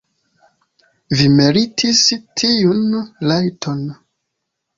Vi 1.19 1.27
meritis 1.39 2.01
tiun 2.41 2.81
rajton. 3.27 3.87